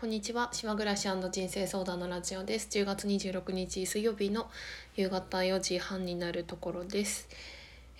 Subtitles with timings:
[0.00, 0.48] こんにちは。
[0.52, 2.68] 島暮らし人生相談のラジオです。
[2.70, 4.48] 10月26日水曜日の
[4.94, 7.28] 夕方4時半になるところです、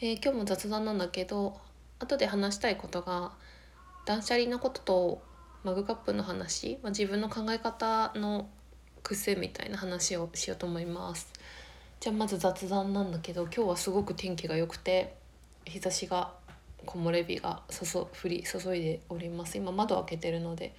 [0.00, 1.58] えー今日も雑談なんだけど
[1.98, 3.32] 後で話したいことが
[4.06, 5.22] 断捨離のことと
[5.64, 8.48] マグカップの話、まあ、自分の考え方の
[9.02, 11.32] 癖みたいな話をしようと思います。
[11.98, 15.16] じゃあまず雑談なんだけど今日はすごく天気が良くて
[15.64, 16.32] 日差しが
[16.86, 19.58] 木漏れ日が注降り注いでおります。
[19.58, 20.76] 今窓開けてるので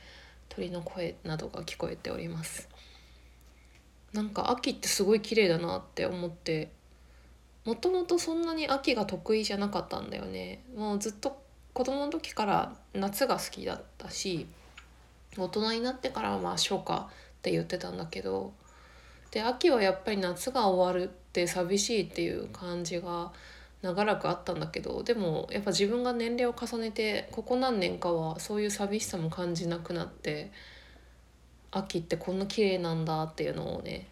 [0.50, 2.68] 鳥の声などが聞こえております。
[4.14, 6.72] なんか秋ってすごい綺麗だなって思って
[7.64, 10.64] もともとそんなに秋が得意じゃなかったんだよね。
[10.76, 11.42] もうずっと
[11.74, 14.48] 子供の時から夏が好きだったし
[15.38, 17.08] 大人になってからはまあ初夏っ
[17.42, 18.54] て言ってたんだけど
[19.32, 23.32] で秋はやっぱり夏が終わるって寂しいっていう感じが
[23.82, 30.52] 長らくあったんだけどでもやっぱ自分が年齢を重ねてここ何年かはそういう寂しさも感じなくなって
[31.72, 34.08] 秋ってこんな綺麗なんだっていうのをね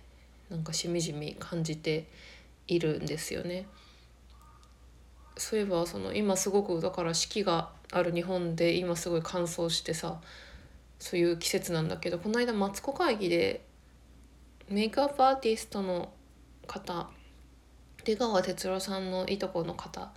[0.50, 2.08] なんかしみじみ感じて
[2.68, 3.68] いるんですよね。
[5.38, 10.20] そういえばその今すごくだから四季がある日本で今すごい乾燥してさ
[11.00, 13.62] そういう季節なんだけどこの間マツコ会議で
[14.68, 16.12] メイクアップアーティストの
[16.66, 17.08] 方
[18.08, 20.14] 出川哲朗さんのいとこの方。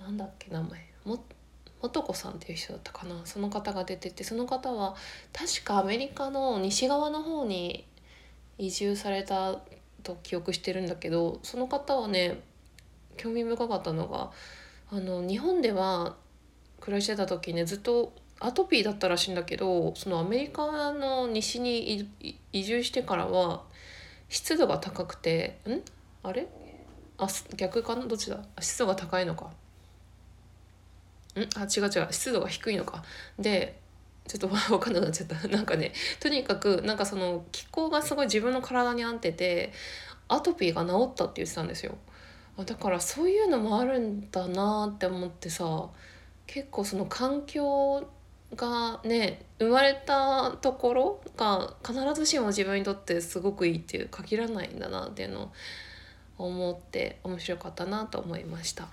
[0.00, 0.92] なんだっけ名前。
[1.04, 1.22] も
[1.80, 3.20] 元子さんっていう人だったかな。
[3.24, 4.96] その方が出ててその方は
[5.32, 7.86] 確かアメリカの西側の方に
[8.58, 9.60] 移住された
[10.02, 12.40] と記憶してるんだけどその方はね
[13.16, 14.32] 興味深かったのが
[14.90, 16.16] あの日本では
[16.80, 22.08] 暮らしてた時ねずっとアトピーだったらしいんだけどそのアメリカの西に
[22.52, 23.62] 移住してからは
[24.28, 25.82] 湿度が高くてん？
[26.24, 26.48] あれ？
[27.22, 28.06] あ逆かな？
[28.06, 28.38] どっちだ？
[28.60, 29.46] 湿度が高いのか。
[29.46, 29.48] ん？
[31.56, 32.08] あ違う違う。
[32.10, 33.02] 湿度が低いのか。
[33.38, 33.80] で
[34.26, 35.48] ちょっと分かんなくなっちゃった。
[35.48, 39.72] なんかねとにかくなんかその気候がすごい自分の体に合ってて
[40.28, 41.96] アトピーが治ったって言ってたんですよ。
[42.64, 45.88] だからそういうのもあるんだなって思ってさ
[46.46, 48.06] 結構その環境
[48.54, 55.52] がね生まれたところが必ずしも自分にとってすごくいいっていう限らないんだなっていうのを
[56.46, 58.88] 思って面白かったなと思いました。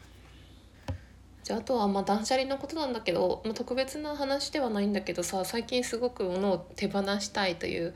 [1.44, 7.96] じゃああとはまあ断捨離のことなんだけど、まあ、特別な話ではないんだけどさ最近すごく物を手放したいという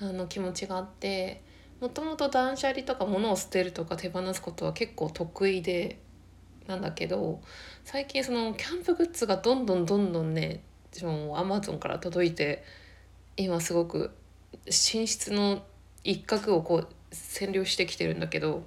[0.00, 1.42] あの気持ちがあって
[1.80, 5.98] もともと断捨離とか物を捨てるとか手放すことは結構得意で
[6.66, 7.40] なんだけど
[7.84, 10.62] 最近そのキャンプグッズがどんどんどんどんね
[11.34, 12.64] アマゾンから届いて
[13.36, 14.10] 今すごく
[14.66, 15.62] 寝室の
[16.04, 18.62] 一角をこう占領してきてるんだけど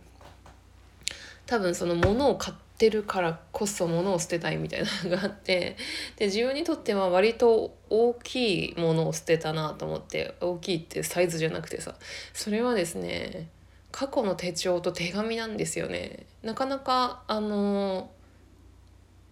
[1.45, 5.77] 多分その物を買ってるからこそ物を捨てたいみたいなのがあって
[6.15, 11.95] で自分にとっては割と大きいものを捨てたなと思って大きいってサイズじゃなくてさ
[12.33, 13.49] それはですね
[13.91, 16.25] 過去の手帳と手紙なんですよね。
[16.41, 18.09] なかなかあの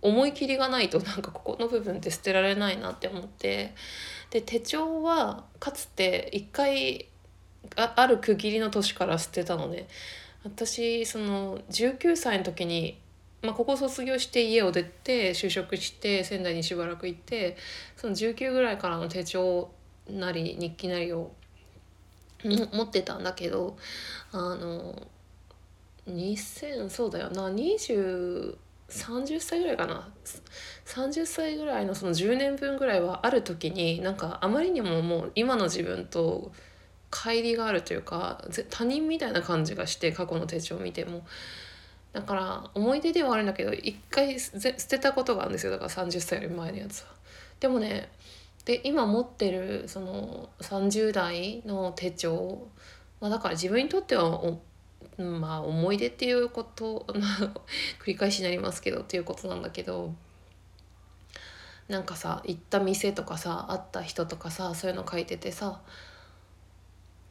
[0.03, 3.73] 思い切りがないとなんかここの部分って捨てられないなって思って
[4.29, 7.07] で手帳はかつて一回
[7.75, 9.87] あある区切りの年から捨てたのね
[10.43, 12.99] 私その19歳の時に、
[13.41, 17.57] まあ、ここ卒業して家を出て就職して仙台にしばらく行って
[17.95, 19.69] その19ぐらいからの手帳
[20.09, 21.31] なり日記なりを
[22.43, 23.77] 持ってたんだけど
[24.31, 25.07] あの
[26.07, 28.55] 2000そうだよな20
[28.91, 30.09] 30歳ぐらいかな。
[30.85, 36.51] 30歳ぐらいのその10年分ぐらいはある時になんかあまりにももう今の自分と
[37.11, 41.23] 乖離があるというか他人みたいな感じがして過去の手帳を見ても
[42.13, 47.07] だから思い出ではあるんだけど一回捨てたことがあるんですよだから30歳より前のやつは。
[47.59, 48.09] でもね
[48.65, 52.67] で今持ってるその30代の手帳、
[53.19, 54.39] まあ、だから自分にとっては
[55.17, 57.05] まあ思い出っていうこと
[57.99, 60.13] 繰り返しになりますけどっていうことなんだけど
[61.87, 65.81] なんかさ行った店とかさ会った人とかさそういうの書いててさ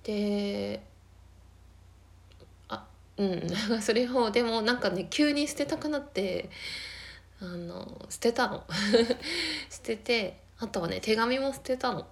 [0.05, 0.83] で
[2.69, 2.87] あ
[3.17, 3.49] うん。
[3.83, 6.51] それをでもなんかね急に捨てたくなって
[7.41, 8.65] あの捨てたの。
[9.71, 12.07] 捨ててあとはね手紙も捨てたの。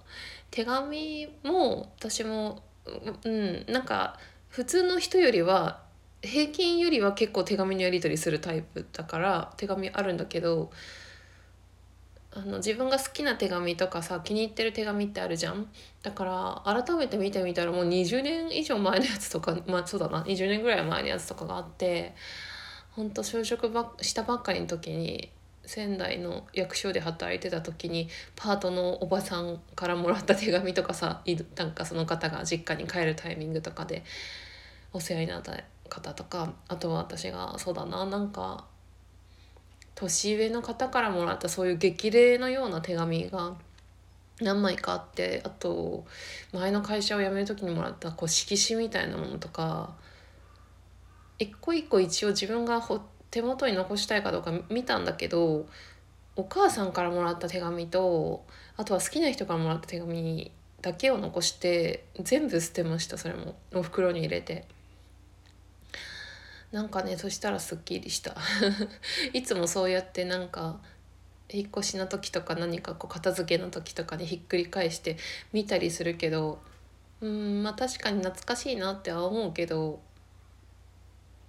[0.51, 2.63] 手紙も私も
[3.23, 4.19] うんなんか
[4.49, 5.83] 普通の人よりは
[6.21, 10.71] 平均よりは結構手紙のやり取りするタイプだから手紙あるんだけど
[12.31, 15.67] あの自分が好きな手紙とかさ気に入ってる手紙ってあるじゃん？
[16.03, 20.21] だから改めて見てみたらもう20年以上前のやつとか まあそうだな。
[20.23, 22.13] 20年ぐらい前のやつとかがあって
[22.91, 25.31] ほんと就職ばしたばっかりの時に
[25.65, 31.21] 仙台の役所で働いてた時にパートのおばさんからもらった手紙とかさ
[31.55, 34.03] なんかその方が実家に帰るタイミングとかで
[34.93, 35.53] お世話になった
[35.87, 38.65] 方とかあとは私がそうだななんか
[39.99, 43.55] 年上の方からもらったそういう激励のような手紙が
[44.39, 46.05] 何枚かあってあと
[46.53, 49.93] 前の会社を辞める時にもらったこう色紙みたいなものとか
[51.37, 52.81] 一個一個一応自分が
[53.29, 55.67] 手元に残したいかどうか見たんだけど
[56.37, 58.45] お母さんからもらった手紙と
[58.77, 60.51] あとは好きな人からもらった手紙
[60.81, 64.65] だけを残して全部捨てましたそれもお袋に入れて。
[66.71, 68.35] なんかねそしたらすっきりした。
[69.33, 70.79] いつもそうやってなんか
[71.51, 75.17] 引っ越しの時とか何かこう片付けの時とかにひっくり返して
[75.51, 76.61] 見たりするけど
[77.21, 79.99] うんまあ確かに懐かしいなっては思うけど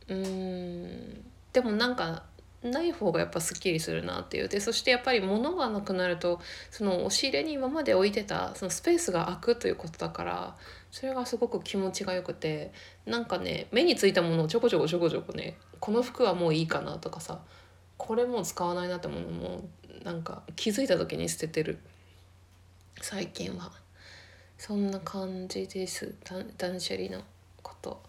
[0.08, 2.24] うんでもなんか
[2.62, 4.48] ない方がやっぱすっきりするなっていう。
[4.48, 6.40] でそしてやっぱり物がなくなると
[6.70, 10.56] その押し入れに今まで置いてたそのスペースが空くということだから
[10.90, 12.72] それがすごく気持ちがよくて
[13.06, 17.40] なんかね目についたものをちょこちょこちょこちょこねこの服はもういいかなとかさ
[17.96, 19.68] これもう使わないなってものも
[20.04, 21.78] なんか気づいた時に捨ててる。
[23.02, 23.70] 最近は。
[24.56, 26.14] そんな感じです。
[26.56, 27.22] 断捨離の
[27.62, 28.02] こと。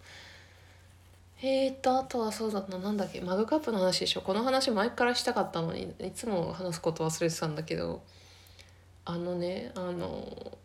[1.42, 3.20] えーとあとはそうだななんだっけ。
[3.20, 4.22] マグカップの話でしょ。
[4.22, 8.02] この話前からしたかったのにいつも話すこと忘れてたんだけど。
[9.04, 10.58] あのねあの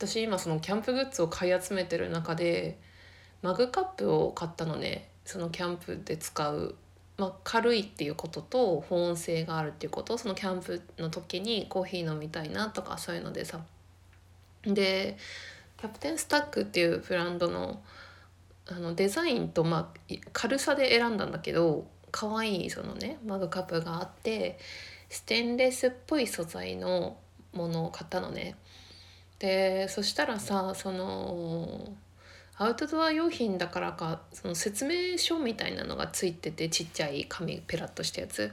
[0.00, 2.78] 私今そのキャンプグッズを買い集めてる中で
[3.42, 5.10] マグカップを買ったのね。
[5.26, 6.74] そのキャンプで使う、
[7.18, 10.16] まあ、軽いっていうことと保温性があるっていうこと。
[10.16, 13.60] そのキャンプの時にコーヒー飲みたいなとかそういうのでさ。
[14.62, 15.18] で
[15.76, 17.82] キャプテンスタックっていうブランドの
[18.68, 24.58] あのデザインと、まあ、軽さで選んだんだけど可愛いそのねマグカップがあって
[25.10, 27.18] ステンレスっぽい素材の
[27.52, 28.56] ものを買ったのね。
[29.40, 31.92] でそしたらさその
[32.56, 38.52] アウトドア用品だからかその説明書みたいなのがついててちっちゃい紙ペラッとしたやつ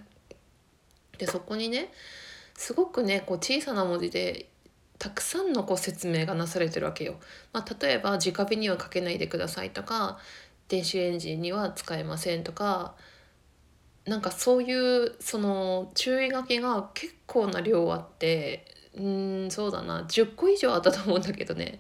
[1.17, 1.91] でそこにね
[2.55, 4.47] すごくねこう小さな文字で
[4.97, 7.15] たくさんのこう説明がなされてるわけよ。
[7.53, 10.17] まあ、例えば直火にはかけないでくださいとか
[10.69, 12.95] 電子レンジには使えませんとか
[14.05, 19.01] なんかそういうその注意書きが結構な量あってう
[19.47, 20.03] んそうだな。
[20.03, 21.79] 10個以上あったと思うんだけどね。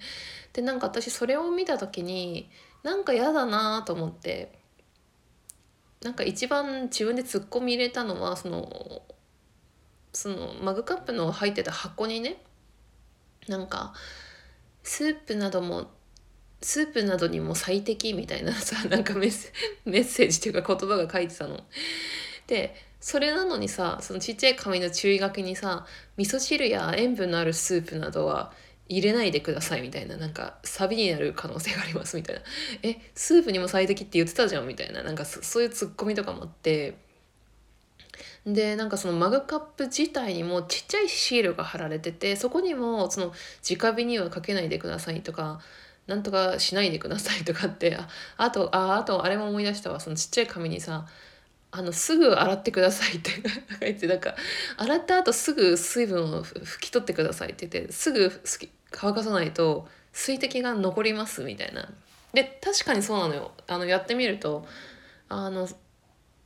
[0.53, 2.49] でなんか私それを見た時に
[2.83, 4.57] なんか嫌だなと思って。
[6.03, 9.01] なんか一番自分でツッコミ入れたのはその
[10.13, 12.41] そのマグカップの入ってた箱にね。
[13.47, 13.93] なんか
[14.83, 15.89] スープなども
[16.61, 21.61] スープなどにも最適みたいなさなんかメッセージっていうか言葉が書いてたの。
[22.45, 22.75] で
[23.07, 25.85] それなのにさそのちっちゃい紙の注意書きにさ
[26.17, 28.51] 味噌汁や塩分のあるスープなどは
[28.89, 32.41] 入れないでくださいみたいななんかサビになる可能性がありますみたいな。
[32.83, 35.03] えスープにも最適って言ってたじゃんみたいな。
[35.03, 36.97] なんかそういうツッコミとかもあって。
[38.45, 43.33] でなんかそのマグカップ自体にもちっちゃいシールが貼られててそこにもその
[43.63, 45.61] 直火にはかけないでくださいとか
[46.07, 50.01] なんとかしないでくださいとかってああとああとあれも思い出したわ。
[50.01, 51.05] そのちっちゃい紙にさ
[51.77, 53.31] あのすぐ洗ってくださいって
[53.79, 54.35] 書いてなんか
[54.77, 58.31] 洗った後すぐ水分を拭き取ってくださいって言ってすぐ
[58.89, 61.87] 乾かさないと水滴が残りますみたいな。
[62.33, 64.65] で確かにそうなのよあのやってみると
[65.29, 65.67] あの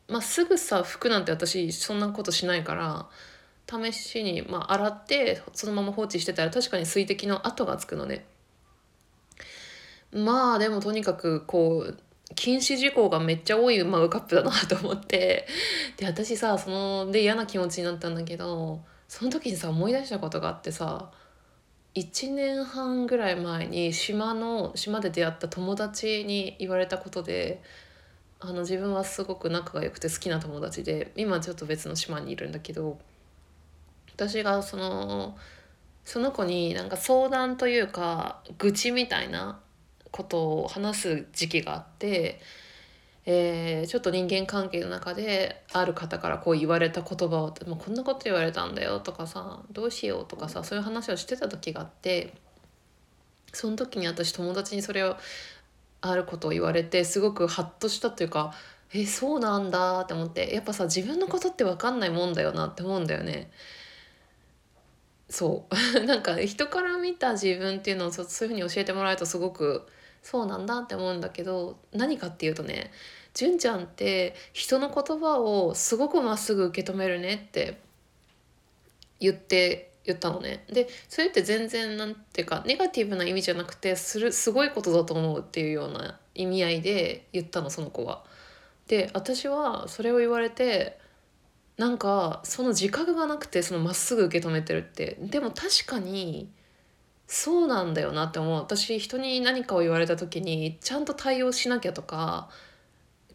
[0.10, 3.08] まあ、すぐさ服なんて私そんなことしないから
[3.70, 8.26] 試しに、まあ、洗ってそのまま放置してたら確かに水滴の跡がつくのね。
[10.12, 11.98] まあでもとにかくこう
[12.42, 15.46] 禁止事項がめっちゃ多いマグカップだなと思って。
[15.98, 21.12] で私さそので嫌な気持ちになったんだけどその時にさ思い出したことがあってさ
[21.94, 27.62] 1年半ぐらい前に島の島で出会った友達に言われたことで
[28.40, 32.98] あの自分はすごく仲が良くて好きな友達で今ちょっと別の島にいるんだけど
[34.16, 35.38] 私がその
[36.06, 39.60] その子になんか相談というか愚痴みたいな
[40.12, 42.40] ことを話す時期があって、
[43.26, 52.34] えー、ちょっと人間関係の中である方からこう言われた言葉を「もうこんなこと言われたんだよ」とかさ「どうしよう」とかさそういう話をしてた時があって
[53.54, 55.18] その時に私友達にそれを
[56.02, 58.54] あることを言われてすごくハッとしたというか
[58.94, 63.52] えそうなんだって思ってやっぱさ自分のことって分かんないもんだよなって思うんだよね。
[65.30, 65.66] そ
[65.96, 69.88] う なんか人から見た自分っていうのをそういうふうに教えてもらえるとすごく
[70.22, 72.92] そうなんだって思うんだけど何かっていうとね
[73.34, 77.80] 純ちゃんって人の言葉をすごくまっすぐ受け止めるねって
[79.20, 88.24] 言って言ったのねでそれって全然なんていうかネガティブな意味じゃなくてするすごいことだと思うっていうような意味合いで言ったのその子は。
[88.88, 91.00] で私はそれを言われて
[91.78, 96.50] なんかその自覚がなくてそのまっすぐ受け止めてるってでも確かに
[97.34, 98.60] そうなんだよなって思う。
[98.60, 102.50] 私人に何かを言われた時にちゃんと対応しなきゃとか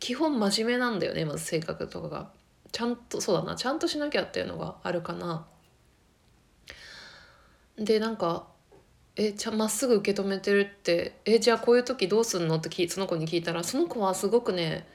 [0.01, 2.31] 基本真面目なんだよねまず性格とかが。
[2.73, 3.57] ちゃんとそうだな。
[3.57, 5.47] ちゃんとしなきゃっていうのがあるかな。
[7.79, 8.49] でなんか
[9.17, 14.87] えちゃまっすぐ受け止めてるってえじゃあこういう時どうすんのってきその子に聞いたらその子はすごくね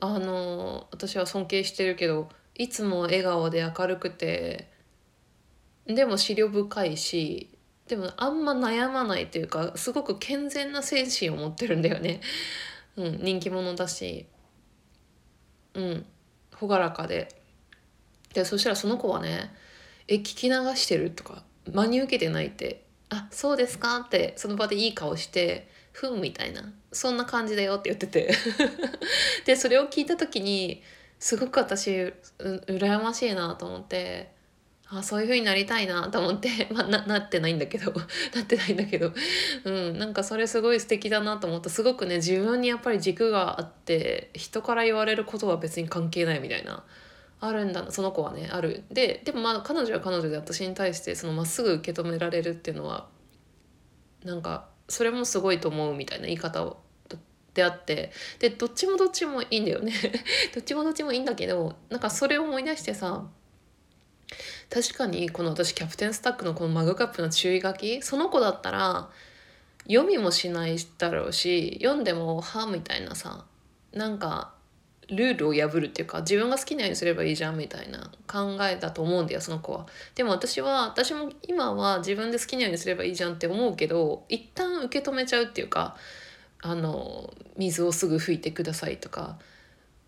[0.00, 4.72] あの私は尊敬してるけどいつも笑顔で明るくて
[5.86, 7.53] でも思慮深いし
[7.88, 12.20] でもあんま悩まないというかすごく健全な精神を持ってるんだよね。
[12.96, 14.26] うん、人気者だし
[15.74, 16.06] うん
[16.60, 17.28] 朗らかで
[18.32, 19.52] でそしたらその子はね
[20.06, 28.32] 「え聞き流してる?」とか真に受けてないって「あそうですか?」ってその場でいい顔して「ふん」みたいなそんな感じだよって言ってて
[29.44, 30.82] でそれを聞いた時に
[31.18, 34.33] すごく私う羨ましいなと思って
[34.98, 37.92] あそういう風になりたいなと思って まあななってないんだけど
[38.34, 39.12] なってないんだけど
[39.64, 41.70] うんなんかそれすごい素敵だなと思った。
[41.70, 46.84] すごくね自分にやっぱり軸があって人から言われることは別に関係ないみたいな
[47.40, 48.84] あるんだその子はねある。
[48.90, 53.08] ででもまあ彼女は彼女で私に対してそのまっすぐ受け止められるっていうのは
[54.24, 56.78] なんかそれもすごいと思うみたいな言い方を
[57.54, 59.92] であってでどっちもどっちもいいんだよね。
[60.54, 63.26] どっちもどっちもいいんだけどなんかそれを思い出してさ
[64.74, 69.08] 確かにこの私キャプテンスタックのこのマグカップの注意書きその子だったら
[69.86, 73.44] 読みもしないだろうし読んでも「は」みたいなさ
[73.92, 74.52] なんか
[75.06, 79.86] ルールを破るっていうか自分が好きなようにすればいいじゃんみたいな考えだと思うんだよその子は。
[80.16, 85.96] でも私は私も今は自分で好きなようにすればいいじゃんって思うけど一旦受け止めちゃうっていうか
[86.62, 89.38] あの水をすぐ拭いてくださいとか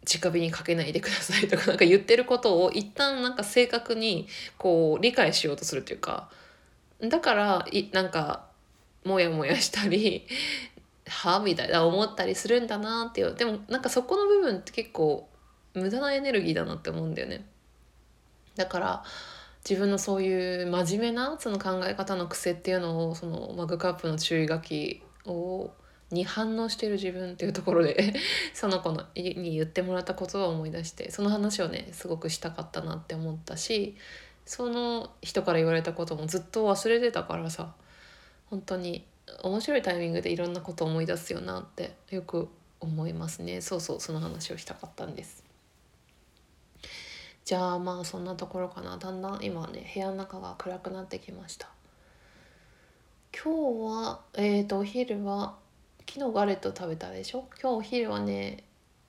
[0.06, 6.30] 直火にかけないでくださいとかなんか言ってることを一旦なんか正確にこう理解しようとするというか
[7.00, 8.46] だからいなんか
[9.04, 10.26] モヤモヤしたり
[11.08, 15.28] はみたいな思ったりするんだなっていうでもなんかそこの部分って結構
[15.74, 17.44] 無駄なエネルギーだなって思うんだよね。
[18.56, 19.04] だから
[19.68, 25.70] 自分のそういう真面目なその考え方の癖っていうのをそのマグカップの注意書きを
[26.10, 28.14] に反応してる自分っていうところで
[28.54, 33.96] その子のに言ってもらったことを思い出してその話をねすごくしたかったなって思ったし
[34.44, 37.74] その人から言われたこともずっと忘れてたからさ
[38.50, 39.04] 本当に
[39.42, 42.48] 面白いタイミングでいろんなことを思い出すよなってよく
[42.78, 43.60] 思いますね。
[43.60, 45.44] そうそうその話をしたかったんです。
[47.44, 48.96] じゃあまあそんなところかな。
[48.98, 51.68] だんだん今ね部屋の中が暗くなってきました。
[53.34, 53.52] 今
[53.90, 55.56] 日はえっ、ー、とお昼は
[56.18, 57.46] 昨日ガレット食べたでしょ？
[57.60, 58.64] 今日お昼はね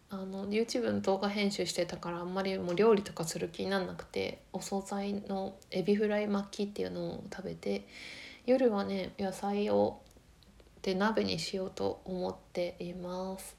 [0.09, 7.87] あの YouTube の動画編集してたからあんまりもう料理とかする気になんなくてお惣菜のエビフライ巻きっていうのを食べて
[8.45, 10.01] 夜はね野菜を
[10.81, 13.55] で鍋にしようと思っています。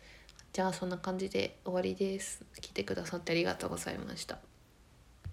[0.53, 2.45] じゃあそんな感じで終わりです。
[2.61, 4.39] 来てくださってありがとうございました。